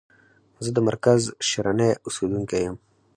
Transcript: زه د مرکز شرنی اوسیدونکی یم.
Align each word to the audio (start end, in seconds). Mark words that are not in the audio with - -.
زه 0.63 0.69
د 0.75 0.79
مرکز 0.89 1.21
شرنی 1.49 1.91
اوسیدونکی 2.05 2.59
یم. 2.65 2.75